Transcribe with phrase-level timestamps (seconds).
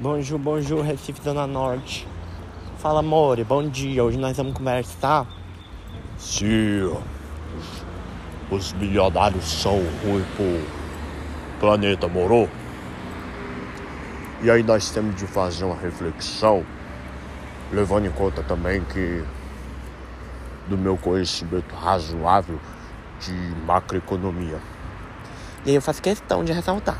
[0.00, 2.04] Bonjour, bonjour, Recife Zona Norte.
[2.78, 4.02] Fala, amor, bom dia.
[4.02, 5.24] Hoje nós vamos conversar.
[6.18, 6.82] Se
[8.50, 10.66] os bilionários são ruins pro
[11.60, 12.48] planeta, morou?
[14.42, 16.66] E aí nós temos de fazer uma reflexão,
[17.72, 19.24] levando em conta também que
[20.66, 22.58] do meu conhecimento razoável
[23.20, 23.32] de
[23.64, 24.58] macroeconomia.
[25.64, 26.98] E aí eu faço questão de ressaltar.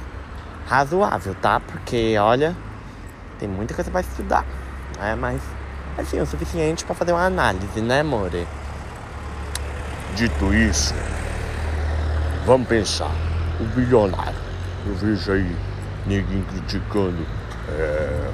[0.69, 1.59] Razoável, tá?
[1.59, 2.57] Porque, olha,
[3.39, 4.45] tem muita coisa pra estudar.
[5.01, 5.41] É, mas,
[5.99, 8.47] assim, o suficiente pra fazer uma análise, né, more?
[10.15, 10.95] Dito isso,
[12.47, 13.11] vamos pensar.
[13.61, 14.39] O bilionário.
[14.87, 15.57] Eu vejo aí
[16.07, 17.27] ninguém criticando
[17.69, 18.31] é,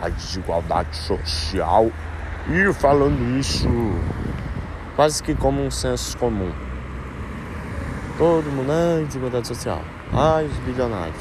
[0.00, 1.90] a desigualdade social
[2.48, 3.68] e falando isso
[4.94, 6.52] quase que como um senso comum.
[8.18, 9.82] Todo mundo, ai, desigualdade social.
[10.12, 11.20] Ai, os bilionários.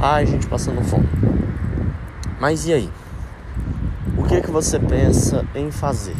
[0.00, 1.08] Ai, gente passando fome.
[2.40, 2.92] Mas e aí?
[4.16, 6.16] O que, que você pensa em fazer?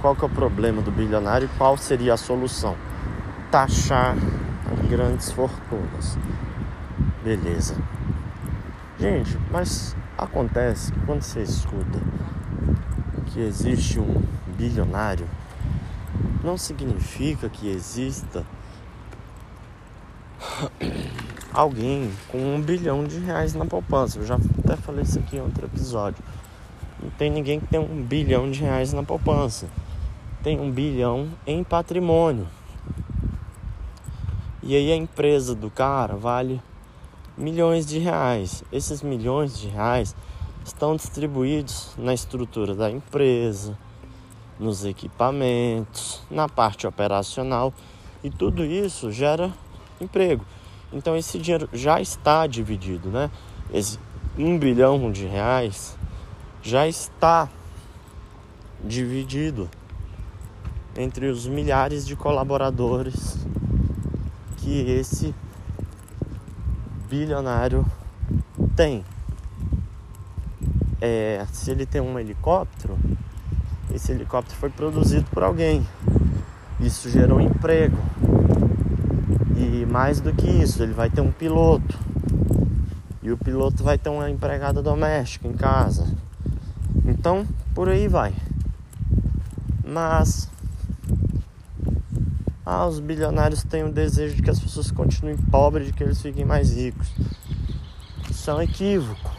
[0.00, 2.76] Qual que é o problema do bilionário e qual seria a solução?
[3.50, 4.16] Taxar
[4.88, 6.18] grandes fortunas.
[7.22, 7.76] Beleza.
[8.98, 11.98] Gente, mas acontece que quando você escuta
[13.26, 14.22] que existe um
[14.56, 15.28] bilionário,
[16.42, 18.44] não significa que exista
[21.52, 24.18] alguém com um bilhão de reais na poupança.
[24.18, 26.22] Eu já até falei isso aqui em outro episódio.
[27.02, 29.68] Não tem ninguém que tem um bilhão de reais na poupança.
[30.42, 32.46] Tem um bilhão em patrimônio.
[34.62, 36.60] E aí a empresa do cara vale
[37.36, 38.62] milhões de reais.
[38.72, 40.14] Esses milhões de reais
[40.64, 43.76] estão distribuídos na estrutura da empresa,
[44.58, 47.74] nos equipamentos, na parte operacional
[48.22, 49.52] e tudo isso gera
[50.00, 50.44] emprego.
[50.92, 53.30] Então esse dinheiro já está dividido, né?
[53.72, 53.98] Esse
[54.38, 55.96] um bilhão de reais
[56.62, 57.48] já está
[58.82, 59.68] dividido
[60.96, 63.38] entre os milhares de colaboradores
[64.58, 65.34] que esse
[67.08, 67.84] bilionário
[68.76, 69.04] tem.
[71.00, 72.96] É, se ele tem um helicóptero,
[73.92, 75.86] esse helicóptero foi produzido por alguém.
[76.80, 77.98] Isso gerou emprego.
[79.62, 81.96] E mais do que isso, ele vai ter um piloto.
[83.22, 86.12] E o piloto vai ter uma empregada doméstica em casa.
[87.04, 88.34] Então, por aí vai.
[89.86, 90.50] Mas
[92.66, 96.20] ah, os bilionários têm o desejo de que as pessoas continuem pobres, de que eles
[96.20, 97.08] fiquem mais ricos.
[98.28, 99.30] Isso é um equívoco.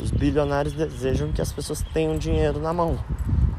[0.00, 2.98] Os bilionários desejam que as pessoas tenham dinheiro na mão.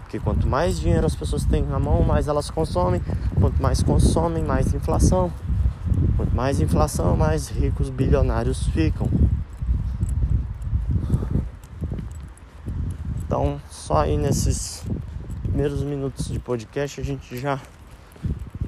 [0.08, 3.02] Porque quanto mais dinheiro as pessoas têm na mão, mais elas consomem.
[3.38, 5.30] Quanto mais consomem, mais inflação.
[6.16, 9.10] Quanto mais inflação, mais ricos bilionários ficam.
[13.18, 14.82] Então, só aí nesses
[15.44, 17.60] primeiros minutos de podcast a gente já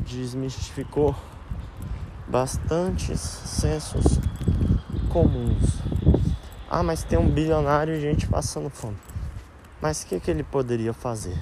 [0.05, 1.15] desmistificou
[2.27, 4.19] bastantes sensos
[5.07, 5.79] comuns.
[6.69, 8.97] Ah, mas tem um bilionário e gente passando fome.
[9.81, 11.39] Mas o que, que ele poderia fazer?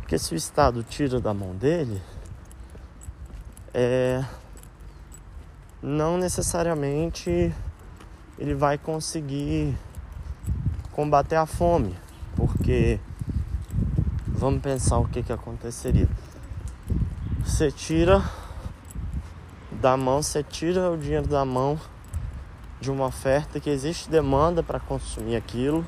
[0.00, 2.02] Porque se o Estado tira da mão dele,
[3.72, 4.24] é,
[5.80, 7.54] não necessariamente
[8.36, 9.76] ele vai conseguir
[10.90, 11.94] combater a fome,
[12.34, 12.98] porque
[14.26, 16.08] vamos pensar o que, que aconteceria.
[17.44, 18.24] Você tira
[19.70, 21.78] da mão, você tira o dinheiro da mão
[22.80, 25.86] de uma oferta que existe demanda para consumir aquilo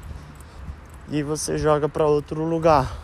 [1.10, 2.97] e você joga para outro lugar.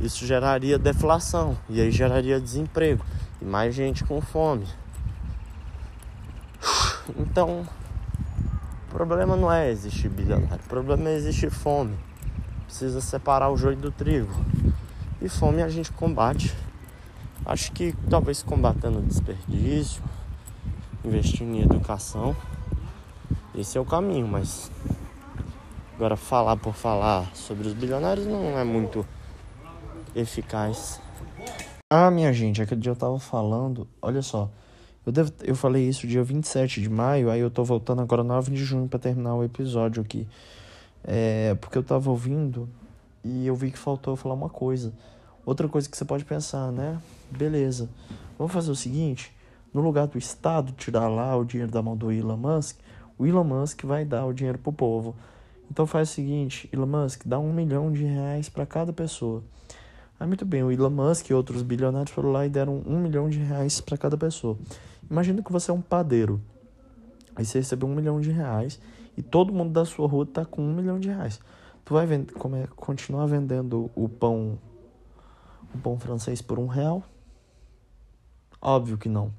[0.00, 3.04] Isso geraria deflação e aí geraria desemprego
[3.42, 4.66] e mais gente com fome.
[7.16, 7.66] Então,
[8.86, 11.96] o problema não é existir bilionário, o problema é existir fome.
[12.66, 14.32] Precisa separar o joio do trigo.
[15.20, 16.54] E fome a gente combate.
[17.44, 20.02] Acho que talvez combatendo desperdício,
[21.04, 22.36] investindo em educação.
[23.54, 24.70] Esse é o caminho, mas
[25.98, 29.04] Agora, falar por falar sobre os bilionários não é muito
[30.14, 31.00] eficaz.
[31.90, 34.48] Ah, minha gente, aquele dia eu tava falando, olha só.
[35.04, 38.52] Eu, devo, eu falei isso dia 27 de maio, aí eu tô voltando agora 9
[38.52, 40.24] de junho para terminar o episódio aqui.
[41.02, 42.68] É, porque eu tava ouvindo
[43.24, 44.92] e eu vi que faltou eu falar uma coisa.
[45.44, 46.96] Outra coisa que você pode pensar, né?
[47.28, 47.90] Beleza,
[48.38, 49.36] vamos fazer o seguinte:
[49.74, 52.76] no lugar do Estado tirar lá o dinheiro da mão do Elon Musk,
[53.18, 55.16] o Elon Musk vai dar o dinheiro pro povo.
[55.70, 59.42] Então faz o seguinte, Elon Musk, dá um milhão de reais para cada pessoa.
[60.18, 63.28] Ah, muito bem, o Elon Musk e outros bilionários foram lá e deram um milhão
[63.28, 64.58] de reais para cada pessoa.
[65.08, 66.40] Imagina que você é um padeiro.
[67.36, 68.80] Aí você recebeu um milhão de reais
[69.16, 71.40] e todo mundo da sua rua tá com um milhão de reais.
[71.84, 72.06] Tu vai
[72.38, 74.58] como é, continuar vendendo o pão,
[75.74, 77.02] o pão francês por um real?
[78.60, 79.32] Óbvio que não.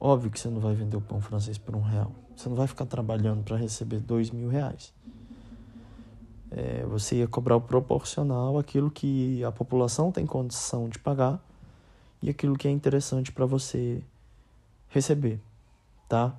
[0.00, 2.10] Óbvio que você não vai vender o pão francês por um real.
[2.34, 4.94] Você não vai ficar trabalhando para receber dois mil reais.
[6.50, 11.38] É, você ia cobrar o proporcional aquilo que a população tem condição de pagar
[12.22, 14.02] e aquilo que é interessante para você
[14.88, 15.38] receber,
[16.08, 16.34] tá?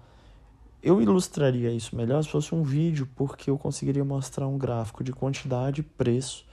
[0.84, 5.13] Eu ilustraria isso melhor se fosse um vídeo, porque eu conseguiria mostrar um gráfico de
[5.13, 6.46] quantidade, preço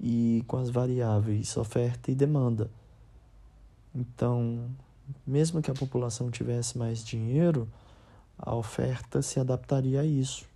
[0.00, 2.68] e com as variáveis oferta e demanda.
[3.94, 4.68] Então,
[5.26, 7.68] mesmo que a população tivesse mais dinheiro,
[8.38, 10.46] a oferta se adaptaria a isso.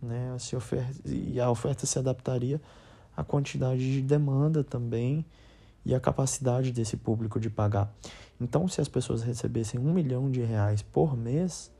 [0.00, 0.36] Né?
[0.38, 2.60] Se oferta, e a oferta se adaptaria
[3.16, 5.24] à quantidade de demanda também
[5.84, 7.92] e à capacidade desse público de pagar.
[8.40, 11.70] Então, se as pessoas recebessem um milhão de reais por mês,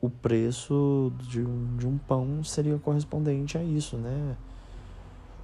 [0.00, 4.36] o preço de um, de um pão seria correspondente a isso, né?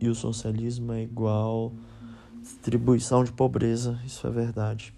[0.00, 1.72] e o socialismo é igual
[2.40, 4.94] distribuição de pobreza, isso é verdade.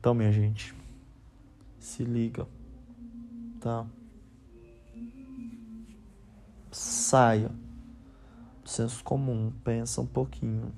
[0.00, 0.74] Então, minha gente,
[1.78, 2.46] se liga,
[3.60, 3.86] tá?
[6.72, 7.50] Saia
[8.64, 10.72] do senso comum, pensa um pouquinho.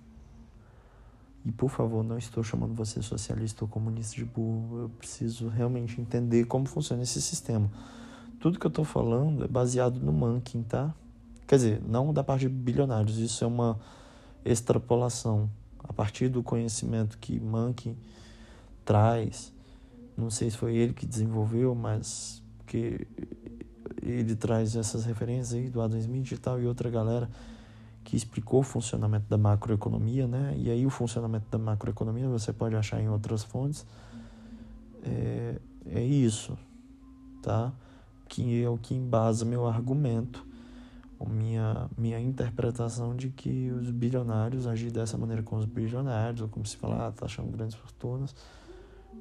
[1.44, 4.80] E por favor, não estou chamando você socialista ou comunista de burro.
[4.82, 7.70] Eu preciso realmente entender como funciona esse sistema.
[8.40, 10.94] Tudo que eu estou falando é baseado no Mankin, tá?
[11.46, 13.78] Quer dizer, não da parte de bilionários, isso é uma
[14.44, 15.50] extrapolação
[15.82, 17.96] a partir do conhecimento que Mankin
[18.84, 19.52] traz.
[20.16, 23.06] Não sei se foi ele que desenvolveu, mas que
[24.02, 27.28] ele traz essas referências aí do Adam Smith e tal e outra galera
[28.04, 30.54] que explicou o funcionamento da macroeconomia, né?
[30.56, 33.84] E aí o funcionamento da macroeconomia você pode achar em outras fontes.
[35.02, 36.56] É, é isso,
[37.42, 37.70] tá?
[38.28, 40.46] Que é o que embasa meu argumento,
[41.26, 46.64] minha, minha interpretação de que os bilionários agir dessa maneira com os bilionários, ou como
[46.64, 48.34] se fala, ah, tá achando grandes fortunas,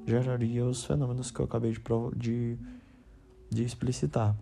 [0.06, 1.80] geraria os fenômenos que eu acabei de,
[2.16, 2.58] de,
[3.50, 4.36] de explicitar.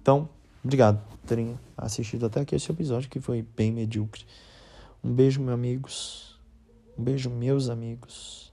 [0.00, 0.28] Então,
[0.64, 4.24] obrigado por terem assistido até aqui esse episódio que foi bem medíocre.
[5.04, 6.40] Um beijo, meus amigos.
[6.98, 8.49] Um beijo, meus amigos.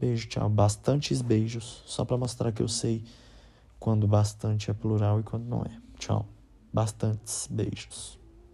[0.00, 0.48] Beijo, tchau.
[0.48, 3.04] Bastantes beijos, só para mostrar que eu sei
[3.78, 5.70] quando bastante é plural e quando não é.
[5.98, 6.26] Tchau.
[6.72, 8.17] Bastantes beijos.